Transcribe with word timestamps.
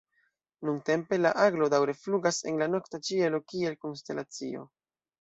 Nuntempe 0.69 1.19
la 1.19 1.33
Aglo 1.43 1.69
daŭre 1.75 1.95
flugas 2.05 2.41
en 2.53 2.59
la 2.65 2.71
nokta 2.79 3.03
ĉielo 3.11 3.45
kiel 3.55 3.81
konstelacio. 3.87 4.69